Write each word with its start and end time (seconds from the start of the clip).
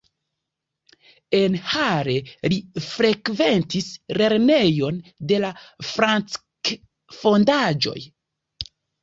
En 1.39 1.57
Halle 1.73 2.15
li 2.53 2.57
frekventis 2.85 3.91
lernejon 4.21 4.99
de 5.33 5.39
la 5.45 5.53
Francke-fondaĵoj. 5.91 7.97